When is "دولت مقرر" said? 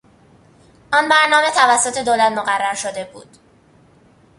2.03-2.73